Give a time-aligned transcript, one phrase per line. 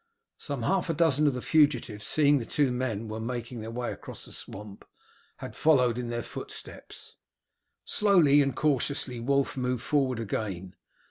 [0.39, 4.25] Some half dozen of the fugitives, seeing the two men were making their way across
[4.25, 4.83] the swamp,
[5.37, 7.17] had followed in their footsteps.
[7.85, 10.73] Slowly and cautiously Wulf moved forward again.